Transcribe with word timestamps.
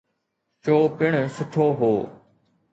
Show 0.63 0.77
پڻ 0.97 1.13
سٺو 1.35 1.65
هو. 1.79 1.93